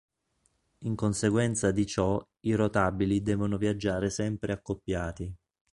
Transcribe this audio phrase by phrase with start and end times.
[0.79, 5.31] In conseguenza di ciò i rotabili devono viaggiare sempre accoppiati.